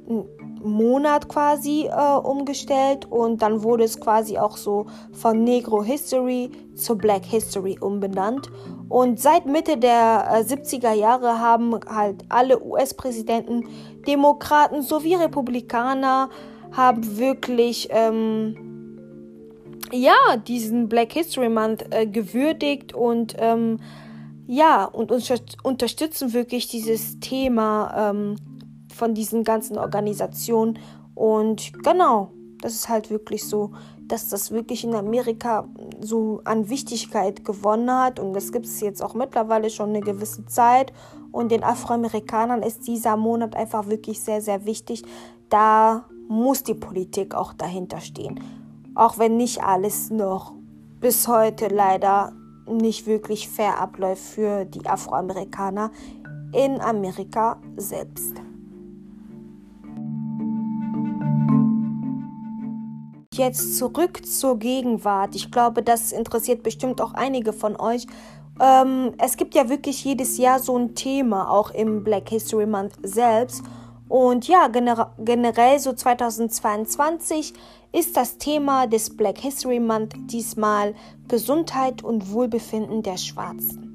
Monat 0.62 1.28
quasi 1.28 1.86
äh, 1.86 2.16
umgestellt 2.16 3.06
und 3.10 3.42
dann 3.42 3.62
wurde 3.62 3.84
es 3.84 4.00
quasi 4.00 4.38
auch 4.38 4.56
so 4.56 4.86
von 5.12 5.44
Negro 5.44 5.82
History 5.82 6.50
zu 6.74 6.96
Black 6.96 7.24
History 7.24 7.78
umbenannt. 7.80 8.50
Und 8.88 9.20
seit 9.20 9.46
Mitte 9.46 9.76
der 9.76 10.26
äh, 10.30 10.40
70er 10.42 10.92
Jahre 10.92 11.40
haben 11.40 11.78
halt 11.88 12.24
alle 12.28 12.62
US-Präsidenten, 12.62 13.68
Demokraten 14.06 14.82
sowie 14.82 15.14
Republikaner 15.14 16.30
haben 16.72 17.18
wirklich 17.18 17.88
ähm, 17.90 18.56
ja 19.92 20.36
diesen 20.46 20.88
Black 20.88 21.12
History 21.12 21.48
Month 21.48 21.86
äh, 21.90 22.06
gewürdigt 22.06 22.92
und 22.92 23.34
ähm, 23.38 23.80
ja 24.46 24.84
und 24.84 25.10
unterstützen 25.10 26.32
wirklich 26.32 26.68
dieses 26.68 27.18
Thema 27.20 28.10
ähm, 28.10 28.36
von 28.96 29.14
diesen 29.14 29.44
ganzen 29.44 29.78
Organisationen. 29.78 30.78
Und 31.14 31.72
genau, 31.84 32.30
das 32.60 32.74
ist 32.74 32.88
halt 32.88 33.10
wirklich 33.10 33.46
so, 33.46 33.72
dass 34.08 34.28
das 34.28 34.50
wirklich 34.50 34.84
in 34.84 34.94
Amerika 34.94 35.68
so 36.00 36.40
an 36.44 36.68
Wichtigkeit 36.68 37.44
gewonnen 37.44 37.90
hat. 37.90 38.20
Und 38.20 38.32
das 38.32 38.52
gibt 38.52 38.66
es 38.66 38.80
jetzt 38.80 39.02
auch 39.02 39.14
mittlerweile 39.14 39.70
schon 39.70 39.90
eine 39.90 40.00
gewisse 40.00 40.46
Zeit. 40.46 40.92
Und 41.32 41.50
den 41.50 41.64
Afroamerikanern 41.64 42.62
ist 42.62 42.86
dieser 42.86 43.16
Monat 43.16 43.56
einfach 43.56 43.88
wirklich 43.88 44.20
sehr, 44.20 44.40
sehr 44.40 44.64
wichtig. 44.64 45.02
Da 45.48 46.06
muss 46.28 46.62
die 46.62 46.74
Politik 46.74 47.34
auch 47.34 47.52
dahinter 47.52 48.00
stehen. 48.00 48.40
Auch 48.94 49.18
wenn 49.18 49.36
nicht 49.36 49.62
alles 49.62 50.10
noch 50.10 50.52
bis 51.00 51.28
heute 51.28 51.68
leider 51.68 52.32
nicht 52.68 53.06
wirklich 53.06 53.48
fair 53.48 53.78
abläuft 53.78 54.22
für 54.22 54.64
die 54.64 54.86
Afroamerikaner 54.86 55.90
in 56.52 56.80
Amerika 56.80 57.60
selbst. 57.76 58.45
Jetzt 63.36 63.76
zurück 63.76 64.24
zur 64.26 64.58
Gegenwart. 64.58 65.34
Ich 65.34 65.50
glaube, 65.50 65.82
das 65.82 66.10
interessiert 66.12 66.62
bestimmt 66.62 67.02
auch 67.02 67.12
einige 67.12 67.52
von 67.52 67.78
euch. 67.78 68.06
Ähm, 68.58 69.12
es 69.18 69.36
gibt 69.36 69.54
ja 69.54 69.68
wirklich 69.68 70.02
jedes 70.04 70.38
Jahr 70.38 70.58
so 70.58 70.78
ein 70.78 70.94
Thema, 70.94 71.50
auch 71.50 71.70
im 71.70 72.02
Black 72.02 72.30
History 72.30 72.64
Month 72.64 72.94
selbst. 73.02 73.62
Und 74.08 74.48
ja, 74.48 74.68
gener 74.68 75.12
generell 75.18 75.78
so 75.78 75.92
2022 75.92 77.52
ist 77.92 78.16
das 78.16 78.38
Thema 78.38 78.86
des 78.86 79.14
Black 79.14 79.38
History 79.38 79.80
Month 79.80 80.14
diesmal 80.30 80.94
Gesundheit 81.28 82.02
und 82.02 82.32
Wohlbefinden 82.32 83.02
der 83.02 83.18
Schwarzen. 83.18 83.85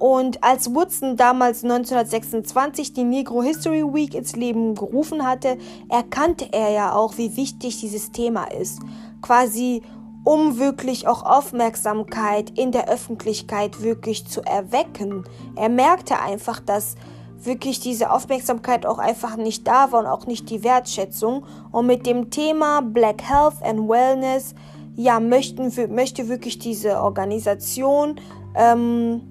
Und 0.00 0.42
als 0.42 0.74
Woodson 0.74 1.16
damals 1.16 1.62
1926 1.62 2.94
die 2.94 3.04
Negro 3.04 3.42
History 3.42 3.84
Week 3.84 4.14
ins 4.14 4.34
Leben 4.34 4.74
gerufen 4.74 5.26
hatte, 5.26 5.58
erkannte 5.90 6.48
er 6.52 6.70
ja 6.70 6.94
auch, 6.94 7.18
wie 7.18 7.36
wichtig 7.36 7.80
dieses 7.80 8.10
Thema 8.10 8.44
ist. 8.44 8.80
Quasi 9.20 9.82
um 10.24 10.58
wirklich 10.58 11.06
auch 11.06 11.22
Aufmerksamkeit 11.22 12.58
in 12.58 12.72
der 12.72 12.88
Öffentlichkeit 12.88 13.82
wirklich 13.82 14.26
zu 14.26 14.40
erwecken. 14.40 15.24
Er 15.54 15.68
merkte 15.68 16.18
einfach, 16.18 16.60
dass 16.60 16.94
wirklich 17.36 17.80
diese 17.80 18.10
Aufmerksamkeit 18.10 18.86
auch 18.86 18.98
einfach 18.98 19.36
nicht 19.36 19.66
da 19.66 19.92
war 19.92 20.00
und 20.00 20.06
auch 20.06 20.26
nicht 20.26 20.48
die 20.48 20.64
Wertschätzung. 20.64 21.44
Und 21.72 21.86
mit 21.86 22.06
dem 22.06 22.30
Thema 22.30 22.80
Black 22.80 23.22
Health 23.22 23.62
and 23.62 23.86
Wellness, 23.86 24.54
ja, 24.96 25.20
möchten, 25.20 25.70
möchte 25.94 26.28
wirklich 26.30 26.58
diese 26.58 27.02
Organisation 27.02 28.16
ähm, 28.54 29.29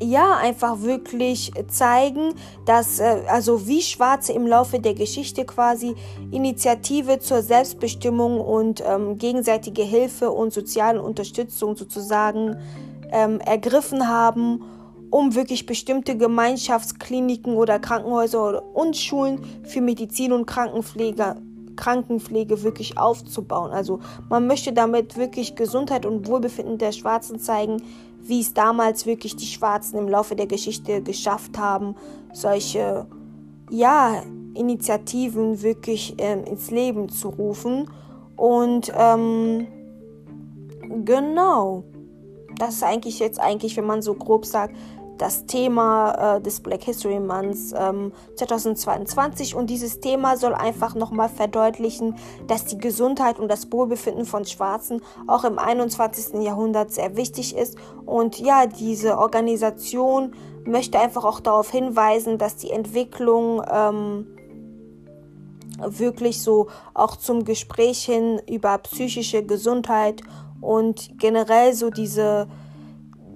ja 0.00 0.36
einfach 0.36 0.82
wirklich 0.82 1.52
zeigen, 1.68 2.34
dass 2.64 3.00
äh, 3.00 3.22
also 3.28 3.66
wie 3.66 3.82
Schwarze 3.82 4.32
im 4.32 4.46
Laufe 4.46 4.80
der 4.80 4.94
Geschichte 4.94 5.44
quasi 5.44 5.94
Initiative 6.30 7.18
zur 7.18 7.42
Selbstbestimmung 7.42 8.40
und 8.40 8.82
ähm, 8.86 9.18
gegenseitige 9.18 9.82
Hilfe 9.82 10.30
und 10.30 10.52
soziale 10.52 11.02
Unterstützung 11.02 11.76
sozusagen 11.76 12.56
ähm, 13.12 13.40
ergriffen 13.40 14.08
haben, 14.08 14.62
um 15.10 15.34
wirklich 15.34 15.66
bestimmte 15.66 16.16
Gemeinschaftskliniken 16.16 17.54
oder 17.54 17.78
Krankenhäuser 17.78 18.62
und 18.74 18.96
Schulen 18.96 19.40
für 19.64 19.80
Medizin 19.80 20.32
und 20.32 20.46
Krankenpflege 20.46 21.36
Krankenpflege 21.76 22.62
wirklich 22.62 22.98
aufzubauen. 22.98 23.70
Also 23.70 24.00
man 24.28 24.46
möchte 24.46 24.72
damit 24.72 25.16
wirklich 25.16 25.56
Gesundheit 25.56 26.04
und 26.04 26.28
Wohlbefinden 26.28 26.76
der 26.76 26.92
Schwarzen 26.92 27.38
zeigen, 27.38 27.82
wie 28.22 28.40
es 28.40 28.54
damals 28.54 29.06
wirklich 29.06 29.36
die 29.36 29.46
Schwarzen 29.46 29.98
im 29.98 30.08
Laufe 30.08 30.36
der 30.36 30.46
Geschichte 30.46 31.02
geschafft 31.02 31.58
haben, 31.58 31.94
solche 32.32 33.06
ja, 33.70 34.22
Initiativen 34.54 35.62
wirklich 35.62 36.14
ähm, 36.18 36.44
ins 36.44 36.70
Leben 36.70 37.08
zu 37.08 37.28
rufen. 37.28 37.90
Und 38.36 38.92
ähm, 38.96 39.66
genau, 41.04 41.84
das 42.56 42.76
ist 42.76 42.82
eigentlich 42.82 43.18
jetzt 43.18 43.40
eigentlich, 43.40 43.76
wenn 43.76 43.86
man 43.86 44.02
so 44.02 44.14
grob 44.14 44.44
sagt, 44.44 44.76
das 45.20 45.44
Thema 45.44 46.36
äh, 46.36 46.40
des 46.40 46.60
Black 46.60 46.84
History 46.84 47.20
Months 47.20 47.74
ähm, 47.76 48.12
2022 48.36 49.54
und 49.54 49.68
dieses 49.68 50.00
Thema 50.00 50.36
soll 50.36 50.54
einfach 50.54 50.94
nochmal 50.94 51.28
verdeutlichen, 51.28 52.16
dass 52.46 52.64
die 52.64 52.78
Gesundheit 52.78 53.38
und 53.38 53.48
das 53.48 53.70
Wohlbefinden 53.70 54.24
von 54.24 54.46
Schwarzen 54.46 55.02
auch 55.26 55.44
im 55.44 55.58
21. 55.58 56.42
Jahrhundert 56.42 56.92
sehr 56.92 57.16
wichtig 57.16 57.54
ist 57.54 57.76
und 58.06 58.38
ja, 58.38 58.66
diese 58.66 59.18
Organisation 59.18 60.32
möchte 60.64 60.98
einfach 60.98 61.24
auch 61.24 61.40
darauf 61.40 61.70
hinweisen, 61.70 62.38
dass 62.38 62.56
die 62.56 62.70
Entwicklung 62.70 63.62
ähm, 63.70 64.26
wirklich 65.86 66.40
so 66.42 66.68
auch 66.94 67.16
zum 67.16 67.44
Gespräch 67.44 68.04
hin 68.04 68.40
über 68.48 68.78
psychische 68.78 69.42
Gesundheit 69.44 70.22
und 70.60 71.18
generell 71.18 71.74
so 71.74 71.90
diese 71.90 72.48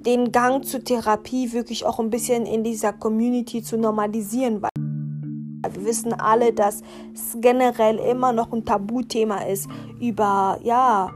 den 0.07 0.33
Gang 0.33 0.65
zur 0.65 0.85
Therapie 0.85 1.53
wirklich 1.53 1.87
auch 1.87 1.99
ein 1.99 2.11
bisschen 2.11 2.47
in 2.47 2.63
dieser 2.65 2.93
Community 2.93 3.63
zu 3.63 3.79
normalisieren. 3.79 4.63
Weil 4.63 4.71
wir 5.73 5.85
wissen 5.85 6.13
alle, 6.13 6.53
dass 6.53 6.83
es 7.15 7.37
generell 7.41 7.97
immer 7.97 8.33
noch 8.33 8.53
ein 8.53 8.65
Tabuthema 8.65 9.39
ist, 9.45 9.69
über 10.01 10.59
ja 10.63 11.11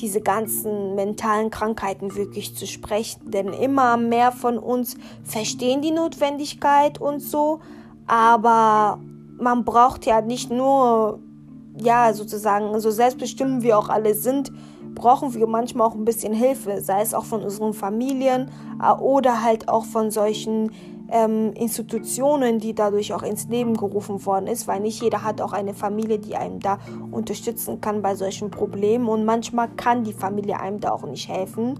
diese 0.00 0.20
ganzen 0.20 0.96
mentalen 0.96 1.50
Krankheiten 1.50 2.16
wirklich 2.16 2.56
zu 2.56 2.66
sprechen. 2.66 3.30
Denn 3.30 3.52
immer 3.52 3.96
mehr 3.96 4.32
von 4.32 4.58
uns 4.58 4.96
verstehen 5.22 5.82
die 5.82 5.92
Notwendigkeit 5.92 7.00
und 7.00 7.20
so, 7.20 7.60
aber 8.06 9.00
man 9.38 9.64
braucht 9.64 10.06
ja 10.06 10.20
nicht 10.20 10.50
nur, 10.50 11.20
ja, 11.78 12.12
sozusagen, 12.12 12.78
so 12.80 12.90
selbstbestimmt 12.90 13.62
wir 13.62 13.78
auch 13.78 13.88
alle 13.88 14.14
sind, 14.14 14.52
brauchen 14.94 15.34
wir 15.34 15.46
manchmal 15.46 15.86
auch 15.86 15.94
ein 15.94 16.04
bisschen 16.04 16.32
Hilfe, 16.32 16.80
sei 16.80 17.02
es 17.02 17.14
auch 17.14 17.24
von 17.24 17.42
unseren 17.42 17.72
Familien 17.72 18.50
äh, 18.82 18.92
oder 18.92 19.42
halt 19.42 19.68
auch 19.68 19.84
von 19.84 20.10
solchen 20.10 20.70
ähm, 21.10 21.52
Institutionen, 21.52 22.58
die 22.58 22.74
dadurch 22.74 23.12
auch 23.12 23.22
ins 23.22 23.48
Leben 23.48 23.76
gerufen 23.76 24.24
worden 24.24 24.46
ist, 24.46 24.66
weil 24.66 24.80
nicht 24.80 25.02
jeder 25.02 25.22
hat 25.22 25.40
auch 25.40 25.52
eine 25.52 25.74
Familie, 25.74 26.18
die 26.18 26.36
einem 26.36 26.60
da 26.60 26.78
unterstützen 27.10 27.80
kann 27.80 28.02
bei 28.02 28.14
solchen 28.14 28.50
Problemen 28.50 29.08
und 29.08 29.24
manchmal 29.24 29.68
kann 29.68 30.04
die 30.04 30.12
Familie 30.12 30.60
einem 30.60 30.80
da 30.80 30.90
auch 30.90 31.04
nicht 31.04 31.28
helfen. 31.28 31.78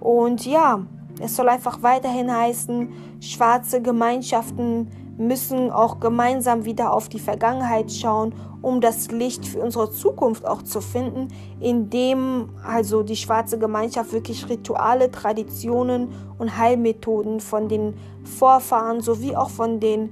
Und 0.00 0.44
ja, 0.46 0.80
es 1.20 1.36
soll 1.36 1.48
einfach 1.48 1.82
weiterhin 1.82 2.34
heißen, 2.34 2.92
schwarze 3.20 3.80
Gemeinschaften 3.80 4.88
müssen 5.18 5.70
auch 5.70 6.00
gemeinsam 6.00 6.64
wieder 6.64 6.92
auf 6.92 7.08
die 7.08 7.18
Vergangenheit 7.18 7.90
schauen, 7.90 8.34
um 8.62 8.80
das 8.80 9.10
Licht 9.10 9.46
für 9.46 9.60
unsere 9.60 9.90
Zukunft 9.90 10.46
auch 10.46 10.62
zu 10.62 10.80
finden, 10.80 11.28
indem 11.60 12.50
also 12.66 13.02
die 13.02 13.16
schwarze 13.16 13.58
Gemeinschaft 13.58 14.12
wirklich 14.12 14.48
Rituale, 14.48 15.10
Traditionen 15.10 16.08
und 16.38 16.58
Heilmethoden 16.58 17.40
von 17.40 17.68
den 17.68 17.94
Vorfahren 18.24 19.00
sowie 19.00 19.36
auch 19.36 19.50
von 19.50 19.80
den 19.80 20.10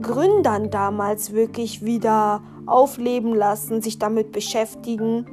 Gründern 0.00 0.70
damals 0.70 1.32
wirklich 1.32 1.84
wieder 1.84 2.42
aufleben 2.66 3.34
lassen, 3.34 3.80
sich 3.82 3.98
damit 3.98 4.32
beschäftigen. 4.32 5.26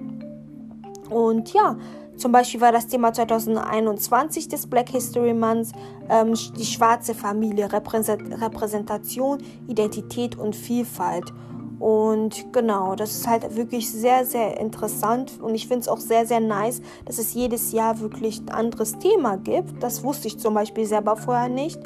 Und 1.10 1.54
ja, 1.54 1.78
zum 2.18 2.32
Beispiel 2.32 2.62
war 2.62 2.72
das 2.72 2.88
Thema 2.88 3.12
2021 3.14 4.48
des 4.48 4.68
Black 4.68 4.90
History 4.90 5.34
Months 5.34 5.72
ähm, 6.10 6.34
die 6.58 6.66
schwarze 6.66 7.16
Familie, 7.16 7.70
Repräsentation, 7.72 9.40
Identität 9.68 10.38
und 10.38 10.56
Vielfalt. 10.56 11.34
Und 11.80 12.54
genau, 12.54 12.96
das 12.96 13.12
ist 13.12 13.28
halt 13.28 13.58
wirklich 13.58 13.92
sehr, 13.92 14.26
sehr 14.26 14.58
interessant 14.60 15.42
und 15.42 15.54
ich 15.54 15.68
finde 15.68 15.82
es 15.82 15.90
auch 15.90 15.98
sehr, 15.98 16.26
sehr 16.26 16.40
nice, 16.40 16.82
dass 17.04 17.18
es 17.18 17.34
jedes 17.34 17.74
Jahr 17.74 18.00
wirklich 18.00 18.40
ein 18.40 18.50
anderes 18.50 18.98
Thema 19.00 19.36
gibt. 19.36 19.84
Das 19.84 20.02
wusste 20.02 20.30
ich 20.30 20.40
zum 20.40 20.54
Beispiel 20.54 20.86
selber 20.86 21.18
vorher 21.18 21.50
nicht. 21.50 21.80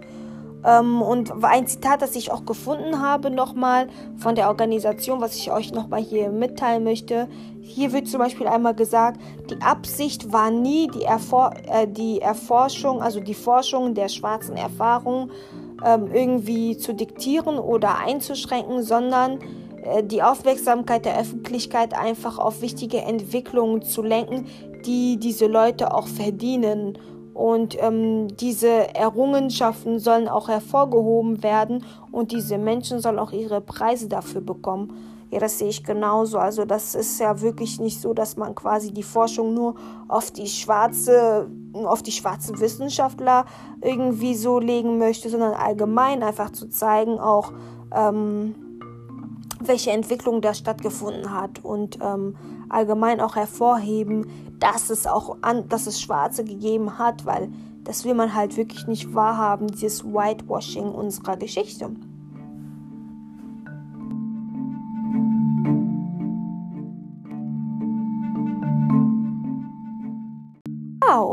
Ähm, 0.67 1.01
und 1.01 1.31
ein 1.43 1.65
Zitat, 1.65 2.01
das 2.01 2.15
ich 2.15 2.31
auch 2.31 2.45
gefunden 2.45 3.01
habe, 3.01 3.31
nochmal 3.31 3.87
von 4.17 4.35
der 4.35 4.49
Organisation, 4.49 5.21
was 5.21 5.35
ich 5.35 5.49
euch 5.49 5.71
nochmal 5.71 6.01
hier 6.01 6.29
mitteilen 6.29 6.83
möchte. 6.83 7.29
Hier 7.61 7.93
wird 7.93 8.07
zum 8.07 8.19
Beispiel 8.19 8.47
einmal 8.47 8.75
gesagt, 8.75 9.21
die 9.49 9.61
Absicht 9.61 10.33
war 10.33 10.51
nie 10.51 10.87
die, 10.89 11.03
Erfor 11.03 11.53
äh, 11.71 11.87
die 11.87 12.19
Erforschung, 12.21 13.01
also 13.01 13.21
die 13.21 13.33
Forschung 13.33 13.93
der 13.93 14.09
schwarzen 14.09 14.57
Erfahrung 14.57 15.31
ähm, 15.85 16.09
irgendwie 16.13 16.77
zu 16.77 16.93
diktieren 16.93 17.59
oder 17.59 17.99
einzuschränken, 17.99 18.83
sondern 18.83 19.39
äh, 19.83 20.03
die 20.03 20.21
Aufmerksamkeit 20.21 21.05
der 21.05 21.17
Öffentlichkeit 21.17 21.97
einfach 21.97 22.39
auf 22.39 22.61
wichtige 22.61 22.97
Entwicklungen 22.97 23.83
zu 23.83 24.01
lenken, 24.01 24.47
die 24.85 25.17
diese 25.17 25.47
Leute 25.47 25.93
auch 25.93 26.07
verdienen 26.07 26.97
und 27.37 27.77
ähm, 27.79 28.35
diese 28.35 28.95
Errungenschaften 28.95 29.99
sollen 29.99 30.27
auch 30.27 30.47
hervorgehoben 30.47 31.43
werden 31.43 31.83
und 32.11 32.31
diese 32.31 32.57
Menschen 32.57 32.99
sollen 32.99 33.19
auch 33.19 33.31
ihre 33.31 33.61
Preise 33.61 34.07
dafür 34.07 34.41
bekommen. 34.41 34.91
Ja, 35.29 35.37
das 35.37 35.59
sehe 35.59 35.67
ich 35.67 35.83
genauso. 35.83 36.39
Also 36.39 36.65
das 36.65 36.95
ist 36.95 37.19
ja 37.19 37.39
wirklich 37.41 37.79
nicht 37.79 38.01
so, 38.01 38.15
dass 38.15 38.37
man 38.37 38.55
quasi 38.55 38.91
die 38.91 39.03
Forschung 39.03 39.53
nur 39.53 39.75
auf 40.07 40.31
die 40.31 40.47
schwarze, 40.47 41.47
auf 41.73 42.01
die 42.01 42.11
schwarzen 42.11 42.59
Wissenschaftler 42.59 43.45
irgendwie 43.81 44.33
so 44.33 44.57
legen 44.57 44.97
möchte, 44.97 45.29
sondern 45.29 45.53
allgemein 45.53 46.23
einfach 46.23 46.49
zu 46.49 46.69
zeigen, 46.69 47.19
auch 47.19 47.51
ähm, 47.95 48.55
welche 49.59 49.91
Entwicklung 49.91 50.41
da 50.41 50.55
stattgefunden 50.55 51.31
hat 51.31 51.63
und 51.63 51.99
ähm, 52.01 52.35
allgemein 52.69 53.21
auch 53.21 53.35
hervorheben, 53.35 54.27
dass 54.59 54.89
es 54.89 55.07
auch 55.07 55.37
an, 55.41 55.67
dass 55.69 55.87
es 55.87 56.01
Schwarze 56.01 56.43
gegeben 56.43 56.97
hat, 56.97 57.25
weil 57.25 57.49
das 57.83 58.03
will 58.05 58.13
man 58.13 58.33
halt 58.33 58.57
wirklich 58.57 58.87
nicht 58.87 59.13
wahrhaben, 59.13 59.67
dieses 59.67 60.03
Whitewashing 60.03 60.89
unserer 60.89 61.37
Geschichte. 61.37 61.91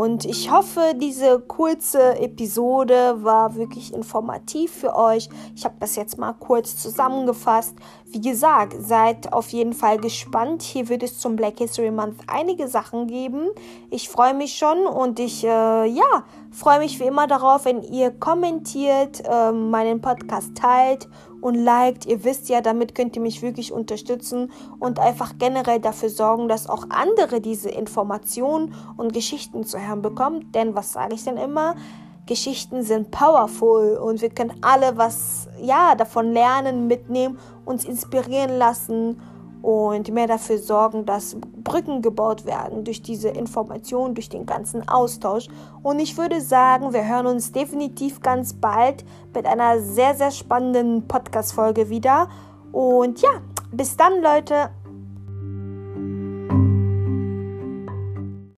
Und 0.04 0.26
ich 0.26 0.50
hoffe, 0.50 0.92
diese 0.94 1.40
kurze 1.40 2.20
Episode 2.20 3.24
war 3.24 3.54
wirklich 3.54 3.90
informativ 3.94 4.70
für 4.70 4.94
euch. 4.94 5.30
Ich 5.56 5.64
habe 5.64 5.76
das 5.80 5.96
jetzt 5.96 6.18
mal 6.18 6.34
kurz 6.34 6.76
zusammengefasst. 6.76 7.74
Wie 8.04 8.20
gesagt, 8.20 8.76
seid 8.80 9.32
auf 9.32 9.48
jeden 9.48 9.72
Fall 9.72 9.96
gespannt. 9.96 10.60
Hier 10.60 10.90
wird 10.90 11.02
es 11.02 11.18
zum 11.18 11.36
Black 11.36 11.56
History 11.56 11.90
Month 11.90 12.16
einige 12.26 12.68
Sachen 12.68 13.06
geben. 13.06 13.46
Ich 13.88 14.10
freue 14.10 14.34
mich 14.34 14.58
schon 14.58 14.86
und 14.86 15.18
ich, 15.18 15.42
äh, 15.42 15.86
ja, 15.86 16.24
freue 16.50 16.80
mich 16.80 17.00
wie 17.00 17.04
immer 17.04 17.26
darauf, 17.26 17.64
wenn 17.64 17.82
ihr 17.82 18.10
kommentiert, 18.10 19.22
äh, 19.26 19.52
meinen 19.52 20.02
Podcast 20.02 20.54
teilt 20.54 21.08
und 21.44 21.56
liked. 21.56 22.06
Ihr 22.06 22.24
wisst 22.24 22.48
ja, 22.48 22.62
damit 22.62 22.94
könnt 22.94 23.16
ihr 23.16 23.22
mich 23.22 23.42
wirklich 23.42 23.70
unterstützen 23.70 24.50
und 24.78 24.98
einfach 24.98 25.34
generell 25.38 25.78
dafür 25.78 26.08
sorgen, 26.08 26.48
dass 26.48 26.70
auch 26.70 26.86
andere 26.88 27.42
diese 27.42 27.68
Informationen 27.68 28.74
und 28.96 29.12
Geschichten 29.12 29.64
zu 29.64 29.78
hören 29.78 30.00
bekommen. 30.00 30.50
Denn 30.52 30.74
was 30.74 30.94
sage 30.94 31.14
ich 31.14 31.24
denn 31.24 31.36
immer? 31.36 31.76
Geschichten 32.24 32.82
sind 32.82 33.10
powerful 33.10 33.98
und 33.98 34.22
wir 34.22 34.30
können 34.30 34.54
alle 34.62 34.96
was 34.96 35.46
ja 35.60 35.94
davon 35.94 36.32
lernen, 36.32 36.86
mitnehmen, 36.86 37.38
uns 37.66 37.84
inspirieren 37.84 38.56
lassen 38.56 39.20
und 39.64 40.12
mehr 40.12 40.26
dafür 40.26 40.58
sorgen, 40.58 41.06
dass 41.06 41.38
Brücken 41.40 42.02
gebaut 42.02 42.44
werden 42.44 42.84
durch 42.84 43.00
diese 43.00 43.30
Information, 43.30 44.14
durch 44.14 44.28
den 44.28 44.44
ganzen 44.44 44.86
Austausch. 44.86 45.48
Und 45.82 46.00
ich 46.00 46.18
würde 46.18 46.42
sagen, 46.42 46.92
wir 46.92 47.08
hören 47.08 47.26
uns 47.26 47.50
definitiv 47.50 48.20
ganz 48.20 48.52
bald 48.52 49.06
mit 49.34 49.46
einer 49.46 49.80
sehr, 49.80 50.14
sehr 50.16 50.32
spannenden 50.32 51.08
Podcast-Folge 51.08 51.88
wieder. 51.88 52.28
Und 52.72 53.22
ja, 53.22 53.30
bis 53.72 53.96
dann, 53.96 54.20
Leute. 54.20 54.68